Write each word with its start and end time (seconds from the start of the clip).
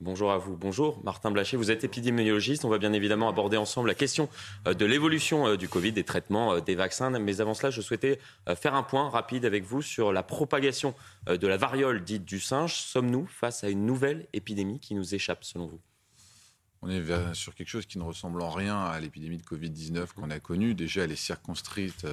Bonjour 0.00 0.32
à 0.32 0.38
vous. 0.38 0.56
Bonjour 0.56 1.02
Martin 1.04 1.30
Blacher, 1.30 1.56
vous 1.56 1.70
êtes 1.70 1.84
épidémiologiste. 1.84 2.64
On 2.64 2.68
va 2.68 2.78
bien 2.78 2.92
évidemment 2.92 3.28
aborder 3.28 3.56
ensemble 3.56 3.88
la 3.88 3.94
question 3.94 4.28
euh, 4.66 4.74
de 4.74 4.84
l'évolution 4.84 5.46
euh, 5.46 5.56
du 5.56 5.68
Covid, 5.68 5.92
des 5.92 6.02
traitements, 6.02 6.54
euh, 6.54 6.60
des 6.60 6.74
vaccins. 6.74 7.10
Mais 7.10 7.40
avant 7.40 7.54
cela, 7.54 7.70
je 7.70 7.80
souhaitais 7.80 8.18
faire 8.56 8.74
un 8.74 8.82
point 8.82 9.08
rapide 9.08 9.44
avec 9.44 9.64
vous 9.64 9.82
sur 9.82 10.12
la 10.12 10.22
propagation 10.22 10.94
de 11.26 11.46
la 11.46 11.56
variole 11.56 12.02
dite 12.02 12.24
du 12.24 12.40
singe. 12.40 12.74
Sommes-nous 12.74 13.26
face 13.26 13.62
à 13.62 13.68
une 13.68 13.86
nouvelle 13.86 14.26
épidémie 14.32 14.80
qui 14.80 14.94
nous 14.94 15.14
échappe 15.14 15.44
selon 15.44 15.66
vous? 15.66 15.80
On 16.82 16.90
est 16.90 17.34
sur 17.34 17.54
quelque 17.54 17.68
chose 17.68 17.86
qui 17.86 17.98
ne 17.98 18.02
ressemble 18.02 18.42
en 18.42 18.50
rien 18.50 18.78
à 18.78 19.00
l'épidémie 19.00 19.38
de 19.38 19.42
Covid-19 19.42 20.12
qu'on 20.14 20.30
a 20.30 20.40
connue. 20.40 20.74
Déjà, 20.74 21.04
elle 21.04 21.12
est 21.12 21.16
circonscrite 21.16 22.06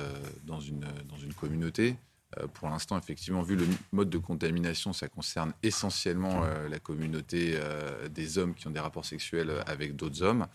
dans 0.45 0.59
une, 0.59 0.85
dans 1.09 1.17
une 1.17 1.33
communauté. 1.33 1.95
Euh, 2.39 2.47
pour 2.47 2.69
l'instant, 2.69 2.97
effectivement, 2.97 3.41
vu 3.41 3.55
le 3.55 3.67
mode 3.91 4.09
de 4.09 4.17
contamination, 4.17 4.93
ça 4.93 5.07
concerne 5.07 5.53
essentiellement 5.63 6.43
euh, 6.43 6.69
la 6.69 6.79
communauté 6.79 7.53
euh, 7.55 8.07
des 8.07 8.37
hommes 8.37 8.55
qui 8.55 8.67
ont 8.67 8.71
des 8.71 8.79
rapports 8.79 9.05
sexuels 9.05 9.51
avec 9.67 9.95
d'autres 9.95 10.23
hommes. 10.23 10.47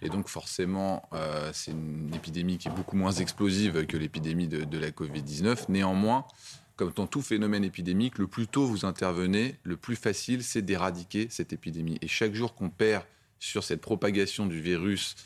Et 0.00 0.08
donc, 0.08 0.28
forcément, 0.28 1.10
c'est 1.52 1.72
une 1.72 2.14
épidémie 2.14 2.56
qui 2.56 2.68
est 2.68 2.70
beaucoup 2.70 2.96
moins 2.96 3.12
explosive 3.12 3.84
que 3.84 3.98
l'épidémie 3.98 4.48
de, 4.48 4.64
de, 4.64 4.78
la 4.78 4.90
Covid-19. 4.90 5.66
Néanmoins, 5.68 6.24
comme 6.76 6.90
dans 6.92 7.06
tout 7.06 7.20
phénomène 7.20 7.64
épidémique, 7.64 8.16
le 8.16 8.26
plus 8.26 8.46
tôt 8.46 8.64
vous 8.64 8.86
intervenez, 8.86 9.58
le 9.62 9.76
plus 9.76 9.96
facile, 9.96 10.42
c'est 10.42 10.62
d'éradiquer 10.62 11.26
cette 11.28 11.52
épidémie. 11.52 11.98
Et 12.00 12.08
chaque 12.08 12.34
jour 12.34 12.54
qu'on 12.54 12.70
perd 12.70 13.04
sur 13.38 13.62
cette 13.62 13.82
propagation 13.82 14.46
du 14.46 14.58
virus 14.58 15.16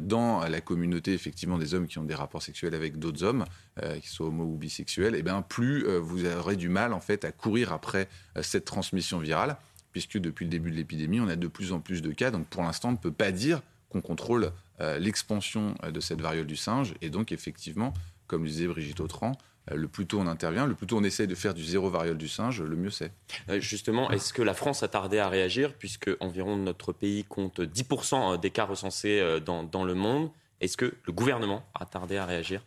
dans 0.00 0.40
la 0.40 0.60
communauté 0.60 1.14
effectivement 1.14 1.58
des 1.58 1.74
hommes 1.74 1.86
qui 1.86 1.98
ont 1.98 2.04
des 2.04 2.14
rapports 2.14 2.42
sexuels 2.42 2.74
avec 2.74 2.98
d'autres 2.98 3.24
hommes, 3.24 3.44
euh, 3.82 3.98
qui 3.98 4.08
soient 4.08 4.26
homo 4.26 4.44
ou 4.44 4.56
bisexuels, 4.56 5.14
et 5.14 5.18
eh 5.18 5.22
bien 5.22 5.42
plus 5.42 5.86
euh, 5.86 5.98
vous 5.98 6.26
aurez 6.26 6.56
du 6.56 6.68
mal 6.68 6.92
en 6.92 7.00
fait 7.00 7.24
à 7.24 7.32
courir 7.32 7.72
après 7.72 8.08
cette 8.42 8.64
transmission 8.64 9.18
virale, 9.18 9.56
puisque 9.92 10.18
depuis 10.18 10.44
le 10.44 10.50
début 10.50 10.70
de 10.70 10.76
l'épidémie, 10.76 11.20
on 11.20 11.28
a 11.28 11.36
de 11.36 11.48
plus 11.48 11.72
en 11.72 11.80
plus 11.80 12.02
de 12.02 12.12
cas. 12.12 12.30
Donc 12.30 12.46
pour 12.48 12.62
l'instant, 12.62 12.90
on 12.90 12.92
ne 12.92 12.96
peut 12.96 13.12
pas 13.12 13.32
dire 13.32 13.62
qu'on 13.88 14.00
contrôle 14.00 14.52
l'expansion 14.98 15.76
de 15.88 16.00
cette 16.00 16.20
variole 16.20 16.46
du 16.46 16.56
singe, 16.56 16.94
et 17.02 17.10
donc 17.10 17.30
effectivement, 17.30 17.92
comme 18.26 18.42
le 18.42 18.48
disait 18.48 18.66
Brigitte 18.66 18.98
Autran, 19.00 19.32
euh, 19.32 19.51
le 19.70 19.88
plus 19.88 20.06
tôt 20.06 20.18
on 20.20 20.26
intervient, 20.26 20.66
le 20.66 20.74
plus 20.74 20.86
tôt 20.86 20.98
on 20.98 21.04
essaie 21.04 21.26
de 21.26 21.34
faire 21.34 21.54
du 21.54 21.64
zéro 21.64 21.88
variole 21.88 22.18
du 22.18 22.28
singe, 22.28 22.62
le 22.62 22.76
mieux 22.76 22.90
c'est. 22.90 23.12
Euh, 23.48 23.60
justement, 23.60 24.10
est-ce 24.10 24.32
que 24.32 24.42
la 24.42 24.54
France 24.54 24.82
a 24.82 24.88
tardé 24.88 25.18
à 25.18 25.28
réagir, 25.28 25.74
puisque 25.74 26.10
environ 26.20 26.56
notre 26.56 26.92
pays 26.92 27.24
compte 27.24 27.60
10% 27.60 28.40
des 28.40 28.50
cas 28.50 28.64
recensés 28.64 29.20
euh, 29.20 29.40
dans 29.40 29.84
le 29.84 29.94
monde? 29.94 30.30
Est-ce 30.60 30.76
que 30.76 30.94
le 31.04 31.12
gouvernement 31.12 31.64
a 31.74 31.86
tardé 31.86 32.16
à 32.16 32.26
réagir? 32.26 32.62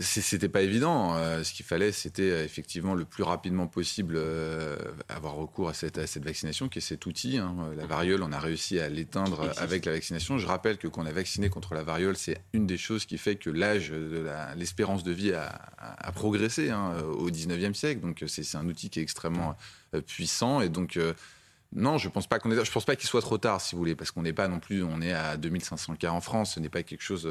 C'était 0.00 0.48
pas 0.48 0.62
évident. 0.62 1.14
Euh, 1.16 1.44
ce 1.44 1.52
qu'il 1.52 1.64
fallait, 1.64 1.92
c'était 1.92 2.30
euh, 2.30 2.44
effectivement 2.44 2.94
le 2.94 3.04
plus 3.04 3.22
rapidement 3.22 3.66
possible 3.66 4.14
euh, 4.16 4.76
avoir 5.08 5.34
recours 5.34 5.68
à 5.68 5.74
cette, 5.74 5.98
vaccination, 6.24 6.68
qui 6.68 6.78
est 6.78 6.82
cet 6.82 7.04
outil. 7.06 7.36
Hein. 7.36 7.54
La 7.76 7.86
variole, 7.86 8.22
on 8.22 8.32
a 8.32 8.38
réussi 8.38 8.80
à 8.80 8.88
l'éteindre 8.88 9.52
avec 9.58 9.84
la 9.84 9.92
vaccination. 9.92 10.38
Je 10.38 10.46
rappelle 10.46 10.78
que 10.78 10.88
quand 10.88 11.02
on 11.02 11.06
a 11.06 11.12
vacciné 11.12 11.50
contre 11.50 11.74
la 11.74 11.82
variole, 11.82 12.16
c'est 12.16 12.40
une 12.54 12.66
des 12.66 12.78
choses 12.78 13.04
qui 13.04 13.18
fait 13.18 13.36
que 13.36 13.50
l'âge, 13.50 13.92
l'espérance 14.56 15.02
de 15.02 15.12
vie 15.12 15.32
a, 15.32 16.12
progressé 16.12 16.70
hein, 16.70 16.94
au 17.18 17.30
19e 17.30 17.74
siècle. 17.74 18.00
Donc 18.00 18.24
c'est 18.26 18.56
un 18.56 18.66
outil 18.66 18.90
qui 18.90 19.00
est 19.00 19.02
extrêmement 19.02 19.56
puissant. 20.06 20.60
Et 20.60 20.68
donc 20.68 20.98
non, 21.72 21.98
je 21.98 22.08
pense 22.08 22.26
pas 22.26 22.40
qu'on 22.40 22.50
est. 22.50 22.64
Je 22.64 22.72
pense 22.72 22.84
pas 22.84 22.96
qu'il 22.96 23.08
soit 23.08 23.20
trop 23.20 23.38
tard, 23.38 23.60
si 23.60 23.74
vous 23.74 23.78
voulez, 23.78 23.94
parce 23.94 24.10
qu'on 24.10 24.22
n'est 24.22 24.32
pas 24.32 24.48
non 24.48 24.58
plus. 24.58 24.82
On 24.82 25.00
est 25.00 25.12
à 25.12 25.36
2500 25.36 25.94
cas 25.94 26.10
en 26.10 26.20
France. 26.20 26.54
Ce 26.54 26.60
n'est 26.60 26.68
pas 26.68 26.82
quelque 26.82 27.02
chose 27.02 27.28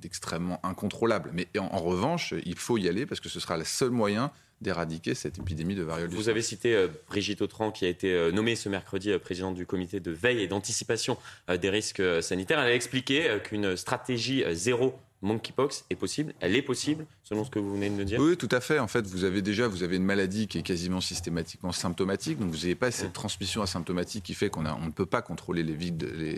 d'extrêmement 0.00 0.58
incontrôlable. 0.64 1.30
Mais 1.34 1.48
en, 1.58 1.78
revanche, 1.78 2.32
il 2.46 2.56
faut 2.56 2.78
y 2.78 2.88
aller 2.88 3.04
parce 3.04 3.20
que 3.20 3.28
ce 3.28 3.40
sera 3.40 3.58
le 3.58 3.64
seul 3.64 3.90
moyen 3.90 4.30
d'éradiquer 4.60 5.14
cette 5.14 5.38
épidémie 5.38 5.76
de 5.76 5.84
variole 5.84 6.08
Vous 6.08 6.28
avez 6.28 6.42
cité 6.42 6.74
euh, 6.74 6.88
Brigitte 7.06 7.42
Autran, 7.42 7.70
qui 7.70 7.84
a 7.84 7.88
été 7.88 8.12
euh, 8.12 8.32
nommée 8.32 8.56
ce 8.56 8.68
mercredi 8.68 9.12
euh, 9.12 9.18
présidente 9.20 9.54
du 9.54 9.66
comité 9.66 10.00
de 10.00 10.10
veille 10.10 10.42
et 10.42 10.48
d'anticipation 10.48 11.16
des 11.48 11.70
risques 11.70 12.02
sanitaires. 12.22 12.58
Elle 12.58 12.72
a 12.72 12.74
expliqué 12.74 13.38
qu'une 13.44 13.76
stratégie 13.76 14.42
zéro 14.52 14.98
monkeypox 15.22 15.84
est 15.90 15.96
possible, 15.96 16.34
elle 16.40 16.54
est 16.54 16.62
possible, 16.62 17.06
selon 17.24 17.44
ce 17.44 17.50
que 17.50 17.58
vous 17.58 17.72
venez 17.72 17.90
de 17.90 17.94
me 17.94 18.04
dire 18.04 18.20
Oui, 18.20 18.36
tout 18.36 18.48
à 18.52 18.60
fait. 18.60 18.78
En 18.78 18.86
fait, 18.86 19.06
vous 19.06 19.24
avez 19.24 19.42
déjà 19.42 19.66
vous 19.66 19.82
avez 19.82 19.96
une 19.96 20.04
maladie 20.04 20.46
qui 20.46 20.58
est 20.58 20.62
quasiment 20.62 21.00
systématiquement 21.00 21.72
symptomatique, 21.72 22.38
donc 22.38 22.50
vous 22.50 22.58
n'avez 22.58 22.74
pas 22.74 22.90
cette 22.90 23.12
transmission 23.12 23.62
asymptomatique 23.62 24.24
qui 24.24 24.34
fait 24.34 24.50
qu'on 24.50 24.66
on 24.66 24.86
ne 24.86 24.90
peut 24.90 25.06
pas 25.06 25.22
contrôler 25.22 25.62
les, 25.62 25.74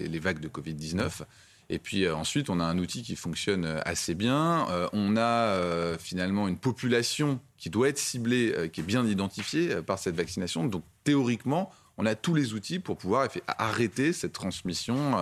les, 0.08 0.18
vagues 0.18 0.40
de 0.40 0.48
Covid-19. 0.48 1.22
Et 1.70 1.78
puis 1.78 2.04
euh, 2.04 2.14
ensuite, 2.14 2.50
on 2.50 2.58
a 2.58 2.64
un 2.64 2.78
outil 2.78 3.02
qui 3.02 3.14
fonctionne 3.16 3.64
euh, 3.64 3.80
assez 3.84 4.14
bien. 4.14 4.68
Euh, 4.70 4.88
on 4.92 5.16
a 5.16 5.96
finalement 5.98 6.48
une 6.48 6.58
population 6.58 7.40
qui 7.56 7.70
doit 7.70 7.88
être 7.88 7.98
ciblée, 7.98 8.70
qui 8.72 8.80
est 8.80 8.84
bien 8.84 9.06
identifiée 9.06 9.82
par 9.82 9.98
cette 9.98 10.16
vaccination. 10.16 10.64
Donc 10.64 10.82
théoriquement, 11.04 11.70
on 11.98 12.06
a 12.06 12.14
tous 12.14 12.34
les 12.34 12.54
outils 12.54 12.80
pour 12.80 12.96
pouvoir 12.96 13.28
arrêter 13.46 14.12
cette 14.12 14.32
transmission 14.32 15.12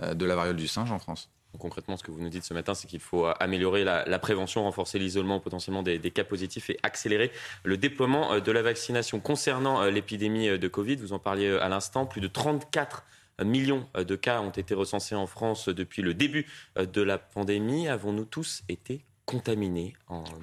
de 0.00 0.24
la 0.24 0.36
variole 0.36 0.56
du 0.56 0.68
singe 0.68 0.92
en 0.92 0.98
France. 0.98 1.30
Concrètement, 1.58 1.96
ce 1.96 2.02
que 2.02 2.10
vous 2.10 2.20
nous 2.20 2.28
dites 2.28 2.44
ce 2.44 2.54
matin, 2.54 2.74
c'est 2.74 2.86
qu'il 2.86 3.00
faut 3.00 3.26
améliorer 3.38 3.84
la, 3.84 4.18
prévention, 4.18 4.64
renforcer 4.64 4.98
l'isolement 4.98 5.40
potentiellement 5.40 5.82
des, 5.82 5.98
cas 6.10 6.24
positifs 6.24 6.70
et 6.70 6.78
accélérer 6.82 7.30
le 7.62 7.76
déploiement 7.76 8.32
euh, 8.32 8.40
de 8.40 8.52
la 8.52 8.62
vaccination. 8.62 9.20
Concernant 9.20 9.82
euh, 9.82 9.90
l'épidémie 9.90 10.48
euh, 10.48 10.58
de 10.58 10.68
Covid, 10.68 10.96
vous 10.96 11.12
en 11.12 11.18
parliez 11.18 11.56
à 11.58 11.68
l'instant, 11.68 12.06
plus 12.06 12.20
de 12.20 12.28
34 12.28 13.04
millions 13.42 13.88
de 13.96 14.14
cas 14.14 14.40
ont 14.40 14.50
été 14.50 14.74
recensés 14.74 15.16
en 15.16 15.26
France 15.26 15.68
depuis 15.68 16.02
le 16.02 16.14
début 16.14 16.46
de 16.76 17.02
la 17.02 17.18
pandémie. 17.18 17.88
Avons-nous 17.88 18.26
tous 18.26 18.62
été 18.68 19.04
contaminés 19.26 19.96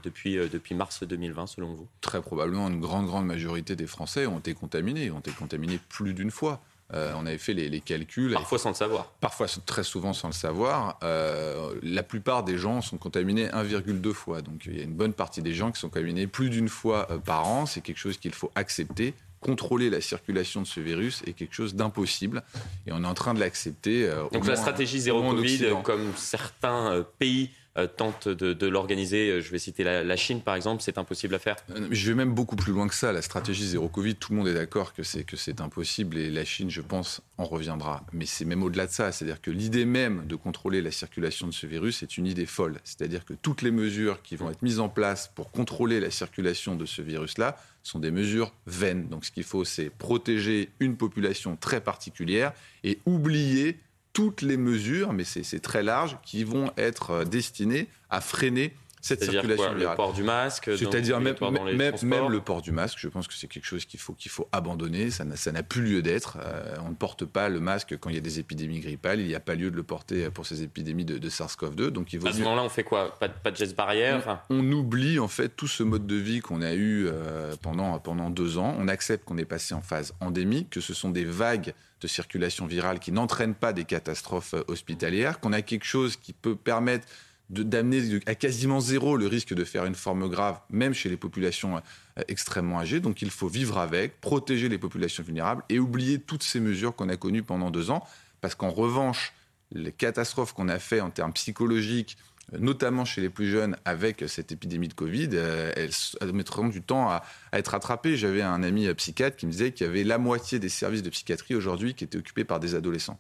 depuis, 0.04 0.36
depuis 0.36 0.76
mars 0.76 1.04
2020, 1.04 1.48
selon 1.48 1.74
vous? 1.74 1.88
Très 2.02 2.22
probablement, 2.22 2.68
une 2.68 2.82
grande, 2.82 3.06
grande 3.06 3.26
majorité 3.26 3.78
des 3.78 3.88
Français 3.88 4.26
ont 4.26 4.40
été 4.40 4.54
contaminés, 4.54 5.10
ont 5.10 5.20
été 5.20 5.32
contaminés 5.32 5.80
plus 5.88 6.14
d'une 6.14 6.32
fois. 6.32 6.62
Euh, 6.94 7.14
on 7.16 7.26
avait 7.26 7.38
fait 7.38 7.54
les, 7.54 7.80
calculs. 7.80 8.34
Parfois 8.34 8.60
sans 8.60 8.70
le 8.70 8.76
savoir. 8.76 9.06
Parfois 9.22 9.48
très 9.66 9.84
souvent 9.84 10.14
sans 10.14 10.28
le 10.28 10.34
savoir. 10.34 11.00
Euh, 11.04 11.76
la 11.84 12.04
plupart 12.04 12.44
des 12.44 12.58
gens 12.58 12.82
sont 12.82 12.98
contaminés 12.98 13.48
1,2 13.48 14.14
fois. 14.14 14.42
Donc 14.42 14.64
il 14.66 14.78
y 14.78 14.82
a 14.82 14.84
une 14.84 14.94
bonne 14.94 15.14
partie 15.14 15.42
des 15.42 15.54
gens 15.54 15.72
qui 15.72 15.80
sont 15.80 15.90
contaminés 15.90 16.28
plus 16.28 16.50
d'une 16.50 16.70
fois 16.70 17.08
euh, 17.10 17.18
par 17.18 17.48
an. 17.48 17.66
C'est 17.66 17.82
quelque 17.82 18.00
chose 18.00 18.18
qu'il 18.18 18.34
faut 18.34 18.52
accepter. 18.56 19.14
Contrôler 19.40 19.90
la 19.90 20.02
circulation 20.02 20.62
de 20.62 20.68
ce 20.68 20.80
virus 20.80 21.24
est 21.26 21.34
quelque 21.34 21.56
chose 21.56 21.74
d'impossible. 21.76 22.44
Et 22.86 22.92
on 22.92 23.04
est 23.04 23.08
en 23.08 23.14
train 23.16 23.34
de 23.34 23.40
l'accepter. 23.40 24.08
Donc 24.32 24.46
la 24.46 24.56
stratégie 24.56 25.00
zéro 25.00 25.22
Covid, 25.34 25.74
comme 25.84 26.12
certains 26.16 27.04
pays 27.18 27.50
euh, 27.78 27.88
tente 27.88 28.28
de, 28.28 28.68
l'organiser. 28.68 29.30
Euh, 29.30 29.42
je 29.42 29.50
vais 29.50 29.60
citer 29.60 29.84
la, 29.86 30.16
Chine, 30.18 30.42
par 30.42 30.56
exemple. 30.56 30.82
C'est 30.82 30.98
impossible 30.98 31.36
à 31.36 31.40
faire. 31.40 31.56
Euh, 31.70 31.88
je 31.90 32.08
vais 32.10 32.16
même 32.16 32.34
beaucoup 32.34 32.58
plus 32.58 32.74
loin 32.74 32.86
que 32.88 32.94
ça. 32.94 33.14
La 33.14 33.22
stratégie 33.22 33.66
zéro 33.66 33.88
Covid, 33.88 34.16
tout 34.16 34.34
le 34.34 34.40
monde 34.40 34.50
est 34.50 34.54
d'accord 34.54 34.94
que 34.94 35.04
c'est 35.04 35.24
que 35.24 35.38
c'est 35.38 35.62
impossible 35.62 36.18
et 36.18 36.30
la 36.30 36.44
Chine, 36.44 36.70
je 36.70 36.82
pense, 36.82 37.22
en 37.38 37.46
reviendra. 37.46 38.04
Mais 38.12 38.26
c'est 38.26 38.44
même 38.44 38.62
au-delà 38.62 38.88
de 38.88 38.92
ça. 38.92 39.14
C'est-à-dire 39.14 39.40
que 39.40 39.52
l'idée 39.52 39.86
même 39.86 40.28
de 40.28 40.36
contrôler 40.36 40.82
la 40.82 40.92
circulation 40.92 41.48
de 41.48 41.54
ce 41.54 41.66
virus 41.66 42.04
est 42.04 42.18
une 42.18 42.28
idée 42.28 42.46
folle. 42.46 42.78
C'est-à-dire 42.84 43.24
que 43.24 43.34
toutes 43.34 43.62
les 43.62 43.72
mesures 43.72 44.22
qui 44.22 44.36
vont 44.36 44.52
être 44.52 44.64
mises 44.64 44.82
en 44.82 44.90
place 44.90 45.32
pour 45.34 45.52
contrôler 45.52 46.02
la 46.02 46.12
circulation 46.12 46.76
de 46.76 46.86
ce 46.86 47.02
virus-là 47.02 47.58
sont 47.84 48.00
des 48.00 48.12
mesures 48.12 48.54
vaines. 48.68 49.08
Donc 49.08 49.24
ce 49.24 49.32
qu'il 49.32 49.46
faut, 49.46 49.64
c'est 49.64 49.90
protéger 49.90 50.70
une 50.82 50.98
population 50.98 51.56
très 51.56 51.80
particulière 51.80 52.52
et 52.84 53.00
oublier 53.06 53.80
toutes 54.14 54.42
les 54.42 54.58
mesures, 54.58 55.14
mais 55.14 55.24
c'est 55.24 55.60
très 55.60 55.84
large, 55.84 56.18
qui 56.24 56.44
vont 56.44 56.72
être 56.78 57.12
euh, 57.12 57.24
destinées 57.24 57.88
à 58.10 58.22
freiner 58.22 58.74
cette 59.02 59.24
circulation 59.24 59.66
quoi, 59.66 59.74
Le 59.74 59.96
port 59.96 60.14
du 60.14 60.24
masque 60.24 60.70
C'est-à-dire 60.78 61.20
même, 61.20 61.36
même, 61.42 61.94
même, 62.04 62.30
le 62.30 62.40
port 62.40 62.62
du 62.62 62.72
masque, 62.72 62.98
je 63.00 63.08
pense 63.08 63.28
que 63.28 63.34
c'est 63.34 63.48
quelque 63.48 63.66
chose 63.66 63.86
qu'il 63.86 64.00
faut, 64.00 64.14
qu'il 64.14 64.32
faut 64.32 64.48
abandonner, 64.52 65.10
ça 65.12 65.26
n'a 65.26 65.64
plus 65.64 65.82
lieu 65.82 66.02
d'être. 66.02 66.38
Euh, 66.42 66.76
on 66.86 66.90
ne 66.90 66.96
porte 66.96 67.26
pas 67.26 67.50
le 67.50 67.60
masque 67.60 67.98
quand 68.00 68.10
il 68.10 68.16
y 68.16 68.20
a 68.20 68.22
des 68.22 68.40
épidémies 68.40 68.80
grippales, 68.80 69.20
il 69.20 69.28
n'y 69.28 69.36
a 69.36 69.40
pas 69.40 69.56
lieu 69.56 69.72
de 69.72 69.76
le 69.76 69.84
porter 69.84 70.30
pour 70.30 70.46
ces 70.46 70.64
épidémies 70.64 71.06
de, 71.06 71.30
SARS-CoV-2. 71.30 71.88
Donc 71.88 72.14
il 72.14 72.26
à 72.28 72.32
ce 72.32 72.40
moment-là, 72.40 72.64
on 72.64 72.70
fait 72.70 72.84
quoi? 72.84 73.18
Pas, 73.20 73.30
pas, 73.30 73.52
de 73.52 73.56
gestes 73.56 73.76
barrières? 73.76 74.46
On, 74.50 74.72
oublie 74.72 75.20
en 75.20 75.28
fait 75.28 75.50
tout 75.50 75.68
ce 75.68 75.84
mode 75.84 76.06
de 76.08 76.16
vie 76.16 76.40
qu'on 76.40 76.62
a 76.62 76.74
eu 76.74 77.08
euh, 77.08 77.56
pendant, 77.62 78.00
pendant 78.00 78.30
deux 78.30 78.58
ans. 78.58 78.76
On 78.78 78.88
accepte 78.88 79.26
qu'on 79.26 79.38
est 79.38 79.46
passé 79.46 79.74
en 79.74 79.82
phase 79.82 80.14
endémique, 80.20 80.70
que 80.70 80.82
ce 80.82 80.94
sont 80.94 81.10
des 81.10 81.26
vagues 81.26 81.74
de 82.02 82.08
circulation 82.08 82.66
virale 82.66 83.00
qui 83.00 83.12
n'entraînent 83.12 83.56
pas 83.56 83.74
des 83.74 83.86
catastrophes 83.86 84.54
euh, 84.54 84.64
hospitalières, 84.68 85.40
qu'on 85.40 85.54
a 85.54 85.62
quelque 85.62 85.86
chose 85.86 86.16
qui 86.18 86.34
peut 86.34 86.56
permettre 86.56 87.08
d'amener 87.52 88.20
à 88.26 88.36
quasiment 88.36 88.80
zéro 88.80 89.18
le 89.18 89.28
risque 89.28 89.54
de 89.54 89.64
faire 89.66 89.86
une 89.86 89.96
forme 89.96 90.30
grave, 90.30 90.60
même 90.70 90.94
chez 90.94 91.10
les 91.10 91.18
populations 91.18 91.78
euh, 91.78 92.22
extrêmement 92.28 92.80
âgées. 92.80 93.00
Donc 93.00 93.22
il 93.22 93.30
faut 93.30 93.50
vivre 93.50 93.78
avec, 93.78 94.22
protéger 94.22 94.70
les 94.70 94.78
populations 94.78 95.24
vulnérables 95.24 95.64
et 95.70 95.78
oublier 95.80 96.20
toutes 96.20 96.44
ces 96.44 96.60
mesures 96.60 96.96
qu'on 96.96 97.10
a 97.10 97.18
connues 97.18 97.44
pendant 97.44 97.70
deux 97.70 97.92
ans, 97.92 98.08
parce 98.40 98.56
qu'en 98.56 98.70
revanche, 98.70 99.34
les 99.72 99.92
catastrophes 99.92 100.54
qu'on 100.54 100.70
a 100.70 100.80
fait 100.80 101.02
en 101.02 101.10
termes 101.10 101.34
psychologiques, 101.34 102.18
notamment 102.58 103.06
chez 103.06 103.22
les 103.22 103.30
plus 103.30 103.48
jeunes, 103.48 103.76
avec 103.86 104.24
cette 104.28 104.52
épidémie 104.52 104.88
de 104.88 104.94
Covid, 104.94 105.30
euh, 105.34 105.72
elles, 105.76 106.34
mettront 106.34 106.68
du 106.68 106.82
temps 106.82 107.10
à, 107.10 107.24
être 107.54 107.70
rattrapées. 107.70 108.18
J'avais 108.18 108.42
un 108.42 108.64
ami 108.64 108.88
euh, 108.88 108.94
psychiatre 108.94 109.38
qui 109.38 109.46
me 109.46 109.52
disait 109.52 109.72
qu'il 109.72 109.88
y 109.88 109.90
avait 109.90 110.04
la 110.04 110.18
moitié 110.18 110.60
des 110.60 110.70
services 110.70 111.04
de 111.04 111.10
psychiatrie 111.10 111.56
aujourd'hui 111.56 111.94
qui 111.94 112.04
étaient 112.04 112.18
occupés 112.18 112.44
par 112.44 112.60
des 112.60 112.76
adolescents. 112.76 113.20